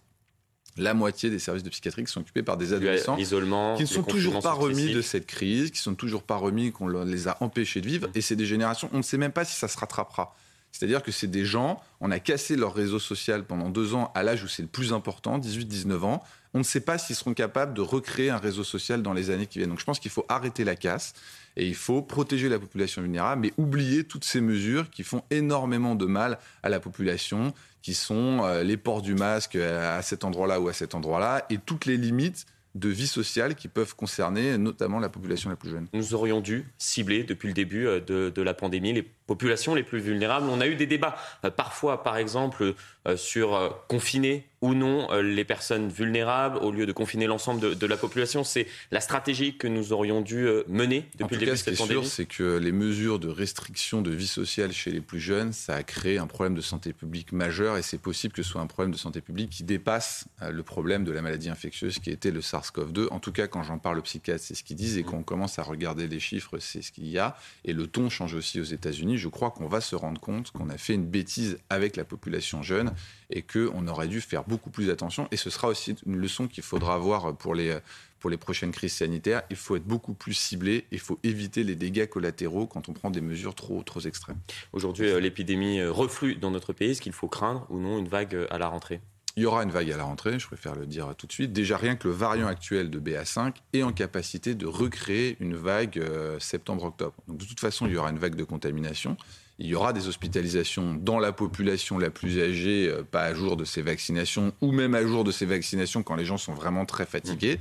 La 0.77 0.93
moitié 0.93 1.29
des 1.29 1.39
services 1.39 1.63
de 1.63 1.69
psychiatrie 1.69 2.03
qui 2.05 2.11
sont 2.11 2.21
occupés 2.21 2.43
par 2.43 2.57
des 2.57 2.73
adolescents 2.73 3.17
qui 3.17 3.23
ne 3.23 3.85
sont 3.85 4.03
toujours 4.03 4.41
pas 4.41 4.53
remis 4.53 4.93
de 4.93 5.01
cette 5.01 5.27
crise, 5.27 5.71
qui 5.71 5.79
sont 5.79 5.95
toujours 5.95 6.23
pas 6.23 6.37
remis, 6.37 6.71
qu'on 6.71 6.87
les 6.87 7.27
a 7.27 7.37
empêchés 7.41 7.81
de 7.81 7.87
vivre. 7.87 8.07
Et 8.15 8.21
c'est 8.21 8.35
des 8.35 8.45
générations, 8.45 8.89
on 8.93 8.97
ne 8.97 9.03
sait 9.03 9.17
même 9.17 9.33
pas 9.33 9.45
si 9.45 9.55
ça 9.55 9.67
se 9.67 9.77
rattrapera. 9.77 10.35
C'est-à-dire 10.71 11.03
que 11.03 11.11
c'est 11.11 11.27
des 11.27 11.43
gens, 11.43 11.81
on 11.99 12.11
a 12.11 12.19
cassé 12.19 12.55
leur 12.55 12.73
réseau 12.73 12.99
social 12.99 13.43
pendant 13.43 13.69
deux 13.69 13.93
ans 13.93 14.11
à 14.15 14.23
l'âge 14.23 14.43
où 14.43 14.47
c'est 14.47 14.61
le 14.61 14.69
plus 14.69 14.93
important, 14.93 15.37
18-19 15.37 15.99
ans. 16.03 16.23
On 16.53 16.59
ne 16.59 16.63
sait 16.63 16.81
pas 16.81 16.97
s'ils 16.97 17.15
seront 17.15 17.33
capables 17.33 17.73
de 17.73 17.81
recréer 17.81 18.29
un 18.29 18.37
réseau 18.37 18.63
social 18.63 19.01
dans 19.01 19.13
les 19.13 19.29
années 19.29 19.47
qui 19.47 19.59
viennent. 19.59 19.69
Donc 19.69 19.79
je 19.79 19.85
pense 19.85 19.99
qu'il 19.99 20.11
faut 20.11 20.25
arrêter 20.27 20.63
la 20.63 20.75
casse 20.75 21.13
et 21.55 21.65
il 21.65 21.75
faut 21.75 22.01
protéger 22.01 22.49
la 22.49 22.59
population 22.59 23.01
vulnérable, 23.01 23.41
mais 23.41 23.53
oublier 23.57 24.03
toutes 24.03 24.25
ces 24.25 24.41
mesures 24.41 24.89
qui 24.89 25.03
font 25.03 25.23
énormément 25.29 25.95
de 25.95 26.05
mal 26.05 26.39
à 26.63 26.69
la 26.69 26.79
population, 26.79 27.53
qui 27.81 27.93
sont 27.93 28.43
euh, 28.43 28.63
les 28.63 28.77
ports 28.77 29.01
du 29.01 29.15
masque 29.15 29.55
euh, 29.55 29.97
à 29.97 30.01
cet 30.01 30.23
endroit-là 30.23 30.59
ou 30.59 30.67
à 30.67 30.73
cet 30.73 30.95
endroit-là, 30.95 31.45
et 31.49 31.57
toutes 31.57 31.85
les 31.85 31.97
limites 31.97 32.45
de 32.73 32.87
vie 32.87 33.07
sociale 33.07 33.55
qui 33.55 33.67
peuvent 33.67 33.95
concerner 33.95 34.57
notamment 34.57 34.99
la 34.99 35.09
population 35.09 35.49
la 35.49 35.57
plus 35.57 35.71
jeune. 35.71 35.87
Nous 35.91 36.13
aurions 36.13 36.39
dû 36.39 36.65
cibler 36.77 37.23
depuis 37.25 37.49
le 37.49 37.53
début 37.53 37.85
euh, 37.85 37.99
de, 37.99 38.29
de 38.29 38.41
la 38.41 38.53
pandémie 38.53 38.93
les 38.93 39.03
populations 39.03 39.75
les 39.75 39.83
plus 39.83 39.99
vulnérables. 39.99 40.47
On 40.49 40.61
a 40.61 40.67
eu 40.67 40.75
des 40.75 40.87
débats, 40.87 41.15
parfois 41.55 42.03
par 42.03 42.17
exemple 42.17 42.73
sur 43.15 43.83
confiner 43.87 44.45
ou 44.61 44.75
non 44.75 45.11
euh, 45.11 45.21
les 45.21 45.43
personnes 45.43 45.89
vulnérables 45.89 46.57
au 46.57 46.71
lieu 46.71 46.85
de 46.85 46.91
confiner 46.91 47.25
l'ensemble 47.25 47.75
de, 47.75 47.85
la 47.87 47.97
population. 47.97 48.43
C'est 48.43 48.67
la 48.91 49.01
stratégie 49.01 49.57
que 49.57 49.67
nous 49.67 49.91
aurions 49.91 50.21
dû 50.21 50.45
euh, 50.45 50.63
mener 50.67 51.05
depuis 51.17 51.35
le 51.35 51.39
début 51.39 51.51
de 51.51 51.55
cette 51.55 51.77
pandémie. 51.77 52.05
Ce 52.05 52.15
qui 52.15 52.21
est 52.21 52.27
sûr, 52.27 52.37
c'est 52.39 52.53
que 52.53 52.57
les 52.57 52.71
mesures 52.71 53.17
de 53.17 53.27
restriction 53.27 54.01
de 54.01 54.11
vie 54.11 54.27
sociale 54.27 54.71
chez 54.71 54.91
les 54.91 55.01
plus 55.01 55.19
jeunes, 55.19 55.51
ça 55.51 55.75
a 55.75 55.83
créé 55.83 56.19
un 56.19 56.27
problème 56.27 56.53
de 56.53 56.61
santé 56.61 56.93
publique 56.93 57.31
majeur 57.31 57.77
et 57.77 57.81
c'est 57.81 57.97
possible 57.97 58.33
que 58.33 58.43
ce 58.43 58.49
soit 58.49 58.61
un 58.61 58.67
problème 58.67 58.91
de 58.91 58.97
santé 58.97 59.21
publique 59.21 59.49
qui 59.49 59.63
dépasse 59.63 60.25
euh, 60.43 60.51
le 60.51 60.63
problème 60.63 61.03
de 61.03 61.11
la 61.11 61.23
maladie 61.23 61.49
infectieuse 61.49 61.97
qui 61.97 62.11
était 62.11 62.31
le 62.31 62.41
SARS-CoV-2. 62.41 63.07
En 63.09 63.19
tout 63.19 63.31
cas, 63.31 63.47
quand 63.47 63.63
j'en 63.63 63.79
parle 63.79 63.97
aux 63.97 64.03
psychiatres, 64.03 64.43
c'est 64.43 64.53
ce 64.53 64.63
qu'ils 64.63 64.77
disent 64.77 64.97
et 64.97 65.03
quand 65.03 65.17
on 65.17 65.23
commence 65.23 65.57
à 65.57 65.63
regarder 65.63 66.07
les 66.07 66.19
chiffres, 66.19 66.59
c'est 66.59 66.83
ce 66.83 66.91
qu'il 66.91 67.07
y 67.07 67.17
a. 67.17 67.35
Et 67.65 67.73
le 67.73 67.87
ton 67.87 68.09
change 68.09 68.35
aussi 68.35 68.59
aux 68.59 68.65
États-Unis. 68.65 69.17
Je 69.17 69.27
crois 69.27 69.49
qu'on 69.49 69.67
va 69.67 69.81
se 69.81 69.95
rendre 69.95 70.21
compte 70.21 70.51
qu'on 70.51 70.69
a 70.69 70.77
fait 70.77 70.93
une 70.93 71.05
bêtise 71.05 71.57
avec 71.69 71.95
la 71.95 72.05
population 72.05 72.61
jeune 72.61 72.90
et 73.29 73.41
qu'on 73.41 73.87
aurait 73.87 74.07
dû 74.07 74.21
faire 74.21 74.43
beaucoup 74.43 74.69
plus 74.69 74.89
attention. 74.89 75.27
Et 75.31 75.37
ce 75.37 75.49
sera 75.49 75.67
aussi 75.67 75.95
une 76.05 76.17
leçon 76.17 76.47
qu'il 76.47 76.63
faudra 76.63 76.95
avoir 76.95 77.35
pour 77.35 77.55
les, 77.55 77.77
pour 78.21 78.29
les 78.29 78.37
prochaines 78.37 78.71
crises 78.71 78.93
sanitaires. 78.93 79.41
Il 79.49 79.57
faut 79.57 79.75
être 79.75 79.83
beaucoup 79.83 80.13
plus 80.13 80.33
ciblé. 80.33 80.85
Il 80.91 80.99
faut 80.99 81.19
éviter 81.23 81.65
les 81.65 81.75
dégâts 81.75 82.07
collatéraux 82.07 82.67
quand 82.67 82.87
on 82.87 82.93
prend 82.93 83.09
des 83.09 83.19
mesures 83.19 83.55
trop, 83.55 83.83
trop 83.83 83.99
extrêmes. 83.99 84.37
Aujourd'hui, 84.71 85.09
euh, 85.09 85.19
l'épidémie 85.19 85.79
euh, 85.79 85.91
reflue 85.91 86.35
dans 86.35 86.51
notre 86.51 86.71
pays. 86.71 86.91
Est-ce 86.91 87.01
qu'il 87.01 87.11
faut 87.11 87.27
craindre 87.27 87.65
ou 87.69 87.79
non 87.79 87.97
une 87.97 88.07
vague 88.07 88.35
euh, 88.35 88.47
à 88.51 88.59
la 88.59 88.67
rentrée? 88.67 89.01
Il 89.37 89.43
y 89.43 89.45
aura 89.45 89.63
une 89.63 89.71
vague 89.71 89.89
à 89.89 89.97
la 89.97 90.03
rentrée, 90.03 90.37
je 90.39 90.45
préfère 90.45 90.75
le 90.75 90.85
dire 90.85 91.15
tout 91.17 91.25
de 91.25 91.31
suite. 91.31 91.53
Déjà, 91.53 91.77
rien 91.77 91.95
que 91.95 92.07
le 92.07 92.13
variant 92.13 92.47
actuel 92.47 92.89
de 92.89 92.99
BA5 92.99 93.53
est 93.71 93.81
en 93.81 93.93
capacité 93.93 94.55
de 94.55 94.65
recréer 94.65 95.37
une 95.39 95.55
vague 95.55 96.03
septembre-octobre. 96.37 97.13
Donc, 97.29 97.37
de 97.37 97.45
toute 97.45 97.61
façon, 97.61 97.87
il 97.87 97.93
y 97.93 97.97
aura 97.97 98.09
une 98.09 98.19
vague 98.19 98.35
de 98.35 98.43
contamination 98.43 99.15
il 99.61 99.67
y 99.67 99.75
aura 99.75 99.93
des 99.93 100.07
hospitalisations 100.07 100.95
dans 100.95 101.19
la 101.19 101.31
population 101.31 101.99
la 101.99 102.09
plus 102.09 102.39
âgée, 102.41 102.89
euh, 102.89 103.03
pas 103.03 103.21
à 103.21 103.33
jour 103.33 103.55
de 103.55 103.63
ces 103.63 103.83
vaccinations, 103.83 104.53
ou 104.59 104.71
même 104.71 104.95
à 104.95 105.05
jour 105.05 105.23
de 105.23 105.31
ces 105.31 105.45
vaccinations 105.45 106.01
quand 106.01 106.15
les 106.15 106.25
gens 106.25 106.37
sont 106.37 106.53
vraiment 106.53 106.85
très 106.85 107.05
fatigués. 107.05 107.59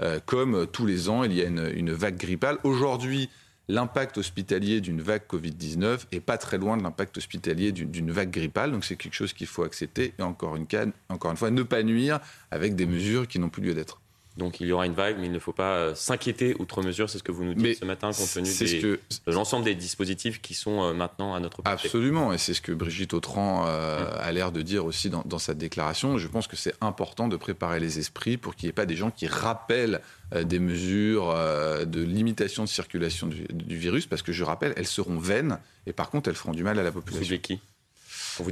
Euh, 0.00 0.18
comme 0.24 0.54
euh, 0.54 0.66
tous 0.66 0.86
les 0.86 1.10
ans, 1.10 1.24
il 1.24 1.34
y 1.34 1.42
a 1.42 1.44
une, 1.44 1.92
vague 1.92 2.16
grippale. 2.16 2.56
Aujourd'hui, 2.64 3.28
l'impact 3.68 4.16
hospitalier 4.16 4.80
d'une 4.80 5.02
vague 5.02 5.24
Covid-19 5.28 6.06
est 6.10 6.20
pas 6.20 6.38
très 6.38 6.56
loin 6.56 6.78
de 6.78 6.82
l'impact 6.82 7.18
hospitalier 7.18 7.70
d'une 7.72 8.10
vague 8.10 8.30
grippale. 8.30 8.72
Donc 8.72 8.86
c'est 8.86 8.96
quelque 8.96 9.14
chose 9.14 9.34
qu'il 9.34 9.46
faut 9.46 9.62
accepter 9.62 10.14
et 10.18 10.22
encore 10.22 10.56
une, 10.56 10.66
encore 11.10 11.30
une 11.30 11.36
fois, 11.36 11.50
ne 11.50 11.62
pas 11.62 11.82
nuire 11.82 12.18
avec 12.50 12.74
des 12.76 12.86
mesures 12.86 13.28
qui 13.28 13.38
n'ont 13.38 13.50
plus 13.50 13.62
lieu 13.62 13.74
d'être. 13.74 14.01
Donc 14.38 14.60
il 14.60 14.66
y 14.66 14.72
aura 14.72 14.86
une 14.86 14.94
vague, 14.94 15.16
mais 15.18 15.26
il 15.26 15.32
ne 15.32 15.38
faut 15.38 15.52
pas 15.52 15.74
euh, 15.74 15.94
s'inquiéter 15.94 16.56
outre 16.58 16.82
mesure. 16.82 17.10
C'est 17.10 17.18
ce 17.18 17.22
que 17.22 17.32
vous 17.32 17.44
nous 17.44 17.54
dites 17.54 17.78
ce 17.78 17.84
matin, 17.84 18.10
compte 18.12 18.32
tenu 18.32 18.48
de 18.80 19.00
l'ensemble 19.26 19.64
des 19.64 19.74
dispositifs 19.74 20.40
qui 20.40 20.54
sont 20.54 20.82
euh, 20.82 20.92
maintenant 20.94 21.34
à 21.34 21.40
notre 21.40 21.62
portée. 21.62 21.84
Absolument, 21.84 22.32
et 22.32 22.38
c'est 22.38 22.54
ce 22.54 22.62
que 22.62 22.72
Brigitte 22.72 23.12
Autran 23.12 23.66
euh, 23.66 24.10
a 24.18 24.32
l'air 24.32 24.50
de 24.50 24.62
dire 24.62 24.86
aussi 24.86 25.10
dans, 25.10 25.38
sa 25.38 25.54
déclaration. 25.54 26.16
Je 26.16 26.28
pense 26.28 26.46
que 26.46 26.56
c'est 26.56 26.74
important 26.80 27.28
de 27.28 27.36
préparer 27.36 27.78
les 27.78 27.98
esprits 27.98 28.38
pour 28.38 28.54
qu'il 28.54 28.68
n'y 28.68 28.70
ait 28.70 28.74
pas 28.74 28.86
des 28.86 28.96
gens 28.96 29.10
qui 29.10 29.26
rappellent 29.26 30.00
des 30.34 30.58
mesures 30.58 31.34
de 31.34 32.00
limitation 32.00 32.64
de 32.64 32.68
circulation 32.68 33.26
du, 33.26 33.44
du, 33.50 33.76
virus, 33.76 34.06
parce 34.06 34.22
que 34.22 34.32
je 34.32 34.44
rappelle, 34.44 34.72
elles 34.76 34.86
seront 34.86 35.18
vaines, 35.18 35.58
et 35.86 35.92
par 35.92 36.08
contre, 36.08 36.30
elles 36.30 36.36
feront 36.36 36.52
du 36.52 36.62
mal 36.62 36.78
à 36.78 36.82
la 36.82 36.92
population. 36.92 37.34
Vous 37.34 37.40
qui? 37.40 37.60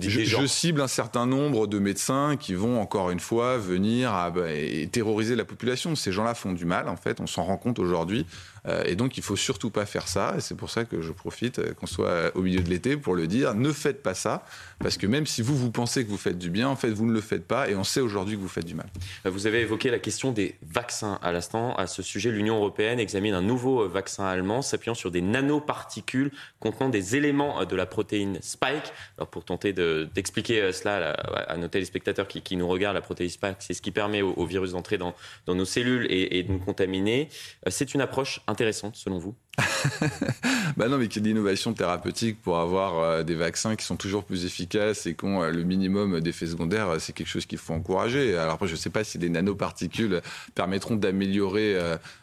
Je, 0.01 0.47
cible 0.47 0.81
un 0.81 0.89
certain 0.89 1.27
nombre 1.27 1.67
de 1.67 1.79
médecins 1.79 2.37
qui 2.39 2.55
vont 2.55 2.81
encore 2.81 3.11
une 3.11 3.21
fois 3.21 3.59
venir 3.59 4.11
bah, 4.35 4.53
et 4.53 4.89
terroriser 4.91 5.37
la 5.37 5.45
population. 5.45 5.95
Ces 5.95 6.13
gens-là 6.13 6.35
font 6.35 6.53
du 6.53 6.65
mal, 6.65 6.89
en 6.89 6.97
fait. 6.97 7.21
On 7.21 7.27
s'en 7.27 7.45
rend 7.45 7.57
compte 7.57 7.79
aujourd'hui. 7.79 8.27
Euh, 8.67 8.85
et 8.87 8.97
donc, 8.97 9.17
il 9.17 9.23
faut 9.23 9.37
surtout 9.37 9.71
pas 9.71 9.87
faire 9.87 10.09
ça. 10.09 10.35
Et 10.37 10.41
c'est 10.41 10.55
pour 10.55 10.71
ça 10.71 10.85
que 10.85 11.01
je 11.01 11.13
profite 11.13 11.59
euh, 11.59 11.73
qu'on 11.75 11.87
soit 11.87 12.35
au 12.37 12.43
milieu 12.43 12.61
de 12.61 12.69
l'été 12.69 12.97
pour 12.97 13.15
le 13.15 13.27
dire. 13.27 13.55
Ne 13.55 13.73
faites 13.73 14.03
pas 14.03 14.15
ça. 14.15 14.45
Parce 14.79 14.97
que 14.97 15.07
même 15.07 15.27
si 15.27 15.43
vous, 15.43 15.57
vous 15.57 15.71
pensez 15.71 16.05
que 16.05 16.11
vous 16.11 16.17
faites 16.17 16.39
du 16.39 16.51
bien, 16.51 16.69
en 16.69 16.77
fait, 16.77 16.91
vous 16.91 17.07
ne 17.07 17.13
le 17.13 17.21
faites 17.21 17.47
pas. 17.47 17.69
Et 17.69 17.77
on 17.77 17.85
sait 17.85 18.01
aujourd'hui 18.01 18.37
que 18.37 18.41
vous 18.41 18.49
faites 18.49 18.67
du 18.67 18.75
mal. 18.75 18.89
Vous 19.25 19.47
avez 19.47 19.61
évoqué 19.61 19.91
la 19.91 19.99
question 19.99 20.33
des 20.33 20.57
vaccins 20.63 21.19
à 21.23 21.33
l'instant. 21.33 21.75
À 21.77 21.87
ce 21.87 22.03
sujet, 22.03 22.31
l'Union 22.31 22.57
européenne 22.57 23.01
examine 23.01 23.35
un 23.35 23.43
nouveau 23.43 23.89
vaccin 23.89 24.25
allemand 24.25 24.63
s'appuyant 24.63 24.95
sur 24.95 25.11
des 25.11 25.21
nanoparticules 25.21 26.33
contenant 26.59 26.89
des 26.89 27.17
éléments 27.17 27.65
de 27.65 27.77
la 27.77 27.87
protéine 27.87 28.39
Spike. 28.41 28.93
Alors, 29.19 29.29
pour 29.29 29.45
tenter 29.45 29.73
d'expliquer 29.73 30.73
cela 30.73 31.13
à, 31.13 31.57
nos 31.57 31.69
téléspectateurs 31.69 32.29
qui, 32.29 32.57
nous 32.57 32.69
regardent, 32.69 32.95
la 32.95 33.01
protéine 33.01 33.31
Spike, 33.31 33.57
c'est 33.61 33.75
ce 33.75 33.83
qui 33.83 33.91
permet 33.91 34.23
au, 34.23 34.45
virus 34.47 34.73
d'entrer 34.73 34.99
dans, 34.99 35.15
nos 35.49 35.65
cellules 35.65 36.07
et, 36.11 36.43
de 36.43 36.53
nous 36.53 36.59
contaminer. 36.59 37.29
Euh, 37.67 37.71
c'est 37.71 37.95
une 37.95 38.01
approche 38.01 38.41
intéressante 38.51 38.97
selon 38.97 39.19
vous 39.19 39.35
bah 40.77 40.89
non, 40.89 40.99
mais 40.99 41.09
qu'il 41.09 41.17
y 41.17 41.19
ait 41.19 41.33
de 41.33 41.37
l'innovation 41.37 41.73
thérapeutique 41.73 42.41
pour 42.41 42.59
avoir 42.59 42.99
euh, 42.99 43.23
des 43.23 43.35
vaccins 43.35 43.77
qui 43.77 43.85
sont 43.85 43.97
toujours 43.97 44.25
plus 44.25 44.45
efficaces 44.45 45.07
et 45.07 45.15
qui 45.15 45.25
ont 45.25 45.43
euh, 45.43 45.51
le 45.51 45.65
minimum 45.65 46.21
d'effets 46.21 46.47
secondaires, 46.47 46.89
euh, 46.89 46.99
c'est 46.99 47.13
quelque 47.13 47.29
chose 47.29 47.47
qu'il 47.47 47.59
faut 47.59 47.75
encourager. 47.75 48.37
Alors 48.37 48.55
après, 48.55 48.67
je 48.67 48.73
ne 48.73 48.79
sais 48.79 48.91
pas 48.91 49.05
si 49.05 49.19
les 49.19 49.29
nanoparticules 49.29 50.23
permettront 50.55 50.97
d'améliorer 50.97 51.77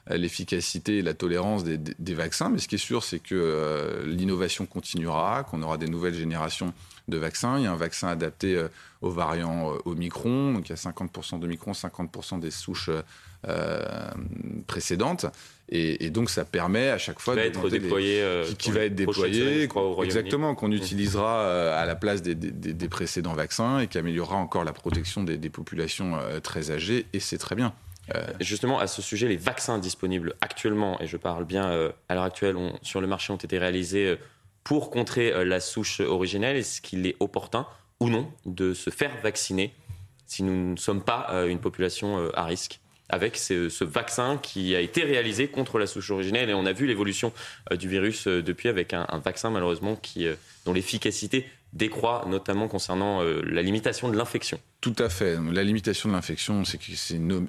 l'efficacité 0.09 0.99
et 0.99 1.01
la 1.01 1.13
tolérance 1.13 1.63
des, 1.63 1.77
des, 1.77 2.13
vaccins, 2.13 2.49
mais 2.49 2.59
ce 2.59 2.67
qui 2.67 2.75
est 2.75 2.79
sûr, 2.79 3.03
c'est 3.03 3.19
que 3.19 4.03
l'innovation 4.05 4.65
continuera, 4.65 5.43
qu'on 5.43 5.61
aura 5.61 5.77
des 5.77 5.87
nouvelles 5.87 6.13
générations 6.13 6.73
de 7.07 7.17
vaccins. 7.17 7.57
Il 7.57 7.63
y 7.63 7.67
a 7.67 7.71
un 7.71 7.77
vaccin 7.77 8.07
adapté 8.07 8.65
aux 9.01 9.09
variants 9.09 9.73
Omicron, 9.85 10.53
donc 10.53 10.69
il 10.69 10.71
y 10.71 10.73
a 10.73 10.75
50% 10.75 11.39
d'Omicron, 11.39 11.71
50% 11.71 12.39
des 12.39 12.51
souches 12.51 12.89
précédentes. 14.67 15.27
Et, 15.69 16.09
donc 16.11 16.29
ça 16.29 16.45
permet 16.45 16.89
à 16.89 16.97
chaque 16.97 17.19
fois 17.19 17.33
qui 17.33 17.41
va 17.41 17.45
être 17.45 17.69
déployé, 17.69 18.21
euh, 18.21 18.45
qui, 18.57 18.71
va 18.71 18.81
être 18.85 18.95
déployé, 18.95 19.67
exactement, 20.03 20.55
qu'on 20.55 20.71
utilisera 20.71 21.41
euh, 21.41 21.81
à 21.81 21.85
la 21.85 21.95
place 21.95 22.21
des, 22.21 22.87
précédents 22.87 23.33
vaccins 23.33 23.79
et 23.79 23.87
qui 23.87 23.97
améliorera 23.97 24.37
encore 24.37 24.63
la 24.63 24.71
protection 24.71 25.23
des, 25.23 25.49
populations 25.49 26.15
euh, 26.15 26.39
très 26.39 26.71
âgées. 26.71 27.05
Et 27.13 27.19
c'est 27.19 27.37
très 27.37 27.55
bien. 27.55 27.73
Justement, 28.39 28.79
à 28.79 28.87
ce 28.87 29.01
sujet, 29.01 29.27
les 29.27 29.35
vaccins 29.35 29.79
disponibles 29.79 30.35
actuellement, 30.39 30.97
et 31.01 31.07
je 31.07 31.17
parle 31.17 31.43
bien 31.43 31.91
à 32.07 32.15
l'heure 32.15 32.23
actuelle, 32.23 32.55
sur 32.81 33.01
le 33.01 33.07
marché 33.07 33.33
ont 33.33 33.37
été 33.37 33.57
réalisés 33.57 34.17
pour 34.63 34.89
contrer 34.91 35.43
la 35.43 35.59
souche 35.59 35.99
originelle. 35.99 36.55
Est-ce 36.55 36.79
qu'il 36.79 37.05
est 37.05 37.17
opportun 37.19 37.67
ou 37.99 38.07
non 38.07 38.31
de 38.45 38.73
se 38.73 38.91
faire 38.91 39.11
vacciner 39.21 39.73
si 40.25 40.43
nous 40.43 40.71
ne 40.71 40.77
sommes 40.77 41.03
pas 41.03 41.45
une 41.49 41.59
population 41.59 42.31
à 42.33 42.45
risque? 42.45 42.79
Avec 43.09 43.37
ce, 43.37 43.83
vaccin 43.83 44.37
qui 44.37 44.75
a 44.75 44.81
été 44.81 45.03
réalisé 45.03 45.47
contre 45.47 45.79
la 45.79 45.87
souche 45.87 46.11
originelle. 46.11 46.49
Et 46.49 46.53
on 46.53 46.65
a 46.65 46.73
vu 46.73 46.85
l'évolution 46.85 47.31
euh, 47.71 47.75
du 47.75 47.87
virus 47.87 48.27
euh, 48.27 48.41
depuis 48.41 48.69
avec 48.69 48.93
un, 48.93 49.05
vaccin 49.23 49.49
malheureusement 49.49 49.95
qui, 49.95 50.27
euh, 50.27 50.35
dont 50.65 50.73
l'efficacité 50.73 51.45
décroît, 51.77 52.25
notamment 52.27 52.67
concernant 52.67 53.21
la 53.23 53.61
limitation 53.61 54.09
de 54.09 54.17
l'infection. 54.17 54.59
Tout 54.81 54.95
à 54.99 55.09
fait. 55.09 55.37
La 55.51 55.63
limitation 55.63 56.09
de 56.09 56.13
l'infection, 56.13 56.63
c'est 56.63 56.79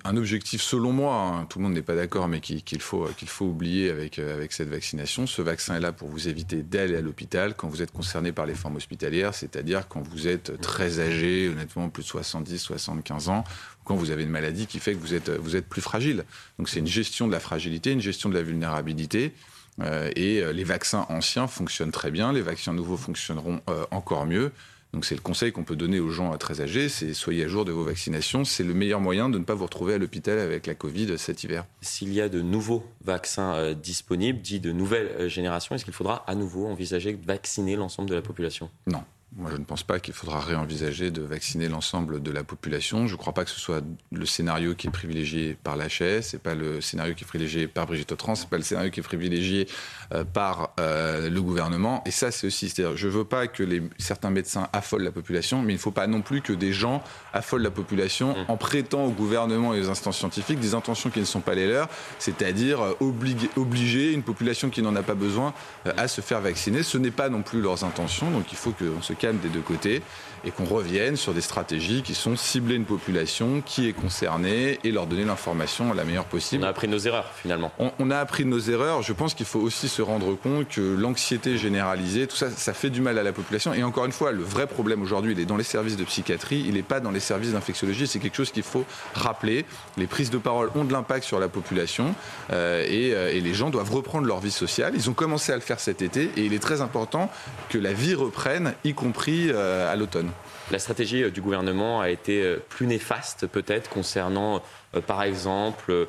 un 0.05 0.17
objectif, 0.17 0.63
selon 0.63 0.93
moi, 0.93 1.15
hein, 1.15 1.47
tout 1.47 1.59
le 1.59 1.65
monde 1.65 1.75
n'est 1.75 1.83
pas 1.83 1.95
d'accord, 1.95 2.27
mais 2.29 2.41
qu'il 2.41 2.81
faut, 2.81 3.07
qu'il 3.17 3.29
faut 3.29 3.45
oublier 3.45 3.91
avec, 3.91 4.19
avec 4.19 4.53
cette 4.53 4.69
vaccination. 4.69 5.27
Ce 5.27 5.43
vaccin 5.43 5.77
est 5.77 5.81
là 5.81 5.93
pour 5.93 6.09
vous 6.09 6.29
éviter 6.29 6.63
d'aller 6.63 6.97
à 6.97 7.01
l'hôpital 7.01 7.55
quand 7.55 7.69
vous 7.69 7.83
êtes 7.83 7.93
concerné 7.93 8.33
par 8.33 8.47
les 8.47 8.55
formes 8.55 8.77
hospitalières, 8.77 9.35
c'est-à-dire 9.35 9.89
quand 9.89 10.01
vous 10.09 10.27
êtes 10.27 10.61
très 10.61 11.01
âgé, 11.01 11.49
honnêtement 11.49 11.89
plus 11.91 12.03
de 12.03 12.09
70, 12.09 12.59
75 12.59 13.29
ans, 13.29 13.45
quand 13.85 13.97
vous 13.97 14.11
avez 14.11 14.23
une 14.23 14.31
maladie 14.31 14.67
qui 14.67 14.79
fait 14.79 14.95
que 14.95 14.99
vous 14.99 15.15
êtes, 15.15 15.31
vous 15.31 15.57
êtes 15.57 15.69
plus 15.69 15.83
fragile. 15.83 16.25
Donc 16.59 16.69
c'est 16.69 16.79
une 16.79 16.87
gestion 16.87 17.27
de 17.27 17.33
la 17.33 17.41
fragilité, 17.41 17.93
une 17.93 18.01
gestion 18.01 18.29
de 18.29 18.35
la 18.35 18.43
vulnérabilité. 18.43 19.33
Euh, 19.81 20.11
et 20.17 20.41
euh, 20.41 20.53
les 20.53 20.65
vaccins 20.65 21.07
anciens 21.09 21.47
fonctionnent 21.47 21.93
très 21.93 22.11
bien, 22.11 22.33
les 22.33 22.43
vaccins 22.43 22.73
nouveaux 22.73 22.97
fonctionneront 22.97 23.61
euh, 23.69 23.85
encore 23.91 24.27
mieux. 24.27 24.53
Donc 24.95 25.05
c'est 25.05 25.15
le 25.15 25.21
conseil 25.21 25.53
qu'on 25.53 25.65
peut 25.65 25.77
donner 25.77 26.01
aux 26.01 26.09
gens 26.09 26.37
très 26.39 26.63
âgés, 26.63 26.89
c'est 26.89 27.13
soyez 27.13 27.45
à 27.45 27.49
jour 27.49 27.67
de 27.67 27.73
vos 27.73 27.85
vaccinations. 27.85 28.45
C'est 28.45 28.65
le 28.65 28.73
meilleur 28.73 29.01
moyen 29.01 29.29
de 29.29 29.39
ne 29.39 29.45
pas 29.45 29.55
vous 29.55 29.67
retrouver 29.67 29.95
à 29.95 29.99
l'hôpital 29.99 30.39
avec 30.39 30.67
la 30.67 30.75
Covid 30.75 31.19
cet 31.19 31.45
hiver. 31.45 31.67
S'il 31.83 32.13
y 32.13 32.23
a 32.23 32.29
de 32.29 32.41
nouveaux 32.41 32.85
vaccins 33.05 33.55
euh, 33.55 33.75
disponibles, 33.75 34.41
dits 34.41 34.61
de 34.61 34.73
nouvelle 34.73 35.29
génération, 35.29 35.75
est-ce 35.75 35.85
qu'il 35.85 35.93
faudra 35.93 36.25
à 36.27 36.35
nouveau 36.35 36.67
envisager 36.67 37.13
de 37.13 37.25
vacciner 37.25 37.77
l'ensemble 37.77 38.09
de 38.09 38.15
la 38.15 38.23
population? 38.23 38.71
Non. 38.87 39.05
Moi, 39.37 39.51
je 39.53 39.57
ne 39.59 39.65
pense 39.65 39.83
pas 39.83 40.01
qu'il 40.01 40.15
faudra 40.15 40.41
réenvisager 40.41 41.11
de 41.11 41.21
vacciner 41.21 41.69
l'ensemble 41.69 42.23
de 42.23 42.31
la 42.31 42.45
population. 42.45 43.07
Je 43.07 43.13
ne 43.13 43.19
crois 43.19 43.35
pas 43.35 43.45
que 43.45 43.51
ce 43.51 43.61
soit 43.61 43.85
le 44.11 44.25
scénario 44.25 44.75
qui 44.75 44.87
est 44.87 44.91
privilégié 44.91 45.55
par 45.63 45.77
l'HS, 45.77 46.23
c'est 46.23 46.43
pas 46.43 46.55
le 46.55 46.81
scénario 46.81 47.15
qui 47.15 47.25
est 47.25 47.27
privilégié 47.27 47.69
par 47.69 47.87
Brigitte 47.87 48.11
Autran, 48.11 48.35
c'est 48.35 48.49
pas 48.49 48.57
le 48.57 48.63
scénario 48.63 48.91
qui 48.91 49.01
est 49.01 49.03
privilégié 49.03 49.69
euh, 50.15 50.25
par 50.25 50.71
euh, 50.81 51.29
le 51.29 51.43
gouvernement. 51.43 52.03
Et 52.07 52.11
ça, 52.11 52.31
c'est 52.31 52.47
aussi, 52.47 52.71
c'est-à-dire, 52.71 52.97
je 52.97 53.07
veux 53.07 53.25
pas 53.25 53.49
que 53.49 53.63
les, 53.63 53.83
certains 53.99 54.31
médecins 54.31 54.69
affolent 54.73 55.03
la 55.03 55.13
population, 55.13 55.61
mais 55.61 55.75
il 55.75 55.77
ne 55.77 55.81
faut 55.81 55.91
pas 55.91 56.07
non 56.07 56.23
plus 56.23 56.41
que 56.41 56.55
des 56.55 56.73
gens 56.73 57.03
affolent 57.35 57.63
la 57.63 57.71
population 57.71 58.31
mmh. 58.31 58.45
en 58.49 58.57
prêtant 58.57 59.05
au 59.05 59.11
gouvernement 59.11 59.75
et 59.75 59.81
aux 59.83 59.91
instances 59.91 60.17
scientifiques 60.17 60.59
des 60.59 60.75
intentions 60.75 61.11
qui 61.11 61.21
ne 61.21 61.27
sont 61.27 61.41
pas 61.41 61.55
les 61.55 61.69
leurs, 61.69 61.89
c'est-à-dire 62.19 62.81
euh, 62.81 62.95
obliger, 63.01 63.51
obliger 63.57 64.13
une 64.15 64.23
population 64.23 64.71
qui 64.71 64.81
n'en 64.81 64.97
a 64.97 65.03
pas 65.03 65.15
besoin 65.15 65.53
à 65.99 66.09
se 66.09 66.23
faire 66.23 66.41
vacciner. 66.41 66.83
Ce 66.83 66.97
n'est 66.97 67.11
pas 67.11 67.29
non 67.29 67.43
plus 67.43 67.61
leurs 67.61 67.85
intentions, 67.85 68.31
donc 68.31 68.51
il 68.53 68.57
faut 68.57 68.73
qu'on 68.73 69.03
se 69.03 69.13
calme 69.19 69.39
des 69.39 69.49
deux 69.49 69.61
côtés 69.61 70.03
et 70.45 70.51
qu'on 70.51 70.65
revienne 70.65 71.17
sur 71.17 71.35
des 71.35 71.41
stratégies 71.41 72.03
qui 72.03 72.15
sont 72.15 72.37
cibler 72.37 72.77
une 72.77 72.85
population 72.85 73.61
qui 73.65 73.89
est 73.89 73.93
concernée 73.93 74.79
et 74.85 74.93
leur 74.93 75.07
donner 75.07 75.25
l'information 75.25 75.93
la 75.93 76.05
meilleure 76.05 76.25
possible. 76.25 76.65
On 76.65 76.67
a 76.67 76.71
appris 76.71 76.89
nos 76.89 76.99
erreurs 76.99 77.33
finalement. 77.35 77.73
On, 77.99 78.11
a 78.11 78.19
appris 78.19 78.45
nos 78.45 78.59
erreurs. 78.59 79.03
Je 79.03 79.13
pense 79.13 79.35
qu'il 79.35 79.47
faut 79.47 79.61
aussi 79.61 79.89
se 79.89 80.03
rendre 80.03 80.35
compte 80.35 80.69
que 80.69 80.81
l'anxiété 80.81 81.59
généralisée, 81.59 82.27
tout 82.27 82.37
ça, 82.37 82.51
ça 82.51 82.73
fait 82.73 82.91
du 82.91 83.01
mal 83.01 83.19
à 83.19 83.23
la 83.23 83.33
population. 83.33 83.75
Et 83.75 83.83
encore 83.83 84.05
une 84.05 84.13
fois, 84.13 84.33
le 84.33 84.43
vrai 84.43 84.67
problème 84.67 85.03
aujourd'hui, 85.03 85.33
il 85.33 85.41
est 85.41 85.45
dans 85.45 85.57
les 85.57 85.65
services 85.65 85.97
de 85.97 86.05
psychiatrie, 86.05 86.65
il 86.67 86.75
n'est 86.75 86.83
pas 86.83 87.01
dans 87.01 87.11
les 87.11 87.21
services 87.21 87.53
d'infectiologie. 87.53 88.07
C'est 88.07 88.19
quelque 88.19 88.37
chose 88.37 88.51
qu'il 88.51 88.63
faut 88.63 88.85
rappeler. 89.15 89.65
Les 89.97 90.07
prises 90.07 90.31
de 90.31 90.39
parole 90.39 90.71
ont 90.75 90.85
de 90.85 90.93
l'impact 90.93 91.25
sur 91.25 91.41
la 91.41 91.49
population 91.49 92.15
euh, 92.53 92.85
et, 92.87 93.15
euh, 93.15 93.33
et 93.33 93.41
les 93.41 93.55
gens 93.55 93.71
doivent 93.71 93.93
reprendre 93.93 94.27
leur 94.27 94.41
vie 94.41 94.51
sociale. 94.51 94.93
Ils 94.95 95.11
ont 95.11 95.15
commencé 95.15 95.53
à 95.53 95.57
le 95.57 95.63
faire 95.63 95.81
cet 95.81 96.03
été 96.03 96.31
et 96.37 96.45
il 96.45 96.53
est 96.53 96.59
très 96.59 96.81
important 96.81 97.31
que 97.69 97.79
la 97.79 97.93
vie 97.93 98.15
reprenne, 98.15 98.75
y 98.85 98.95
compris 98.95 99.08
euh, 99.29 99.93
à 99.93 99.97
l'automne. 99.97 100.31
La 100.71 100.79
stratégie 100.79 101.23
euh, 101.23 101.31
du 101.31 101.41
gouvernement 101.41 102.01
a 102.01 102.11
été 102.11 102.43
euh, 102.43 102.63
plus 102.69 102.87
néfaste 102.87 103.47
peut-être 103.47 103.89
concernant 103.89 104.63
par 105.07 105.23
exemple 105.23 106.07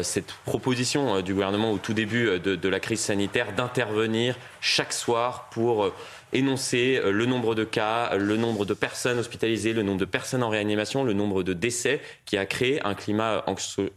cette 0.00 0.32
proposition 0.46 1.20
du 1.20 1.34
gouvernement 1.34 1.70
au 1.70 1.76
tout 1.76 1.92
début 1.92 2.40
de, 2.40 2.68
la 2.68 2.80
crise 2.80 3.00
sanitaire 3.00 3.52
d'intervenir 3.52 4.36
chaque 4.62 4.94
soir 4.94 5.50
pour 5.50 5.92
énoncer 6.32 7.00
euh, 7.02 7.12
le 7.12 7.26
nombre 7.26 7.54
de 7.54 7.64
cas, 7.64 8.16
le 8.16 8.36
nombre 8.36 8.64
de 8.64 8.74
personnes 8.74 9.18
hospitalisées, 9.18 9.72
le 9.72 9.82
nombre 9.82 10.00
de 10.00 10.04
personnes 10.04 10.42
en 10.42 10.48
réanimation, 10.48 11.04
le 11.04 11.12
nombre 11.12 11.42
de 11.42 11.52
décès 11.52 12.00
qui 12.24 12.36
a 12.36 12.46
créé 12.46 12.84
un 12.86 12.94
climat 12.94 13.44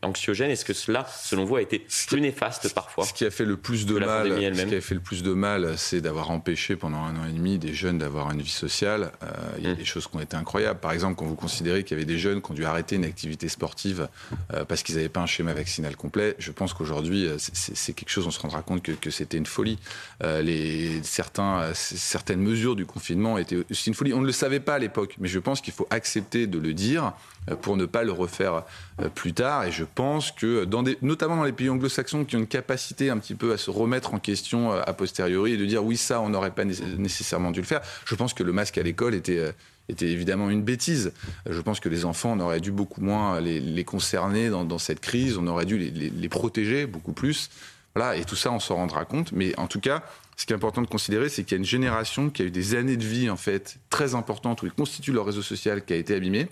anxiogène. 0.02 0.52
Est-ce 0.52 0.66
que 0.66 0.74
cela, 0.74 1.06
selon 1.06 1.46
vous, 1.46 1.56
a 1.56 1.62
été 1.62 1.86
plus 2.08 2.22
néfaste 2.22 2.74
parfois 2.74 3.06
Ce 3.06 3.14
qui 3.14 3.26
a 3.26 3.32
fait 3.32 3.46
le 3.46 3.58
plus 3.58 3.86
de 3.86 3.98
mal, 3.98 4.30
ce 4.30 4.66
qui 4.66 4.76
a 4.76 4.82
fait 4.82 4.96
le 4.96 5.02
plus 5.02 5.24
de 5.24 5.34
mal, 5.34 5.74
c'est 5.78 6.02
d'avoir 6.02 6.32
empêché 6.32 6.76
pendant 6.76 7.00
un 7.00 7.16
an 7.16 7.28
et 7.28 7.32
demi 7.32 7.58
des 7.58 7.74
jeunes 7.74 7.98
d'avoir 7.98 8.32
une 8.32 8.42
vie 8.42 8.50
sociale. 8.50 9.12
Euh, 9.24 9.28
il 9.58 9.64
y 9.64 9.68
a 9.68 9.74
mmh. 9.74 9.78
des 9.78 9.86
choses 9.86 10.08
qui 10.08 10.18
ont 10.18 10.22
été 10.22 10.36
incroyables. 10.36 10.80
Par 10.80 10.92
exemple, 10.92 11.16
quand 11.16 11.26
vous 11.26 11.36
considérez 11.36 11.84
qu'il 11.84 11.98
y 11.98 12.00
avait 12.00 12.06
des 12.06 12.18
jeunes 12.18 12.42
qui 12.42 12.52
ont 12.52 12.56
dû 12.56 12.66
arrêter 12.66 12.96
une 12.98 13.06
activité 13.06 13.48
sportive 13.48 14.10
euh, 14.54 14.66
parce 14.66 14.84
qu'ils 14.84 14.96
n'avaient 14.96 15.10
pas 15.10 15.22
un 15.22 15.26
schéma 15.26 15.54
vaccinal 15.54 15.96
complet, 15.96 16.36
je 16.40 16.52
pense 16.52 16.74
qu'aujourd'hui, 16.74 17.30
c'est 17.38 17.94
quelque 17.94 18.10
chose, 18.10 18.28
on 18.28 18.32
se 18.32 18.40
rendra 18.40 18.62
compte 18.62 18.82
que, 18.82 18.92
que 18.92 19.10
c'était 19.10 19.38
une 19.38 19.46
folie. 19.46 19.80
les, 20.22 21.02
certains, 21.04 21.72
certains 21.74 22.25
certaines 22.26 22.42
mesures 22.42 22.76
du 22.76 22.88
confinement 22.88 23.38
étaient 23.38 23.64
une 23.86 23.94
folie. 23.94 24.12
On 24.12 24.22
ne 24.22 24.26
le 24.26 24.32
savait 24.32 24.60
pas 24.60 24.74
à 24.74 24.80
l'époque, 24.80 25.16
mais 25.20 25.28
je 25.28 25.38
pense 25.38 25.62
qu'il 25.62 25.74
faut 25.74 25.86
accepter 25.92 26.48
de 26.48 26.58
le 26.58 26.74
dire 26.74 27.14
euh, 27.52 27.56
pour 27.56 27.78
ne 27.78 27.86
pas 27.86 28.04
le 28.04 28.12
refaire 28.12 28.64
euh, 29.00 29.10
plus 29.10 29.34
tard. 29.34 29.66
Et 29.66 29.72
je 29.72 29.84
pense 29.84 30.32
que, 30.32 30.66
notamment 31.04 31.36
dans 31.36 31.44
les 31.44 31.52
pays 31.52 31.70
anglo-saxons 31.70 32.26
qui 32.26 32.36
ont 32.36 32.40
une 32.40 32.48
capacité 32.48 33.12
un 33.12 33.20
petit 33.20 33.36
peu 33.36 33.54
à 33.54 33.58
se 33.58 33.70
remettre 33.70 34.16
en 34.16 34.18
question 34.18 34.74
euh, 34.74 34.82
a 34.88 34.94
posteriori 34.94 35.54
et 35.54 35.58
de 35.58 35.68
dire 35.68 35.86
oui, 35.86 35.98
ça, 35.98 36.20
on 36.20 36.30
n'aurait 36.30 36.50
pas 36.50 36.66
nécessairement 36.66 37.52
dû 37.52 37.60
le 37.60 37.68
faire, 37.68 37.82
je 38.06 38.16
pense 38.16 38.34
que 38.34 38.42
le 38.42 38.54
masque 38.54 38.80
à 38.80 38.82
l'école 38.82 39.14
était 39.14 39.54
évidemment 40.02 40.50
une 40.50 40.64
bêtise. 40.64 41.14
Je 41.48 41.62
pense 41.62 41.80
que 41.80 41.90
les 41.90 42.06
enfants, 42.06 42.34
on 42.36 42.40
aurait 42.40 42.60
dû 42.60 42.72
beaucoup 42.72 43.02
moins 43.02 43.40
les, 43.40 43.84
concerner 43.84 44.50
dans, 44.50 44.80
cette 44.80 45.00
crise, 45.00 45.38
on 45.38 45.46
aurait 45.46 45.66
dû 45.66 45.78
les 45.78 46.30
protéger 46.30 46.88
beaucoup 46.88 47.14
plus. 47.14 47.52
Voilà, 47.96 48.18
et 48.18 48.26
tout 48.26 48.36
ça, 48.36 48.52
on 48.52 48.60
s'en 48.60 48.76
rendra 48.76 49.06
compte. 49.06 49.32
Mais 49.32 49.58
en 49.58 49.68
tout 49.68 49.80
cas, 49.80 50.04
ce 50.38 50.46
qui 50.46 50.54
est 50.54 50.56
important 50.56 50.82
de 50.82 50.88
considérer, 50.88 51.30
c'est 51.30 51.44
qu'il 51.44 51.54
y 51.54 51.56
a 51.56 51.60
une 51.60 51.66
génération 51.66 52.30
qui 52.30 52.42
a 52.42 52.46
eu 52.46 52.52
des 52.52 52.76
années 52.76 52.98
de 52.98 53.06
vie 53.06 53.30
en 53.30 53.38
fait 53.38 53.78
très 53.90 54.16
importantes 54.16 54.62
où 54.62 54.66
ils 54.66 54.72
constituent 54.72 55.14
leur 55.14 55.26
réseau 55.26 55.42
social 55.42 55.84
qui 55.84 55.94
a 55.94 55.96
été 55.96 56.14
abîmé. 56.14 56.48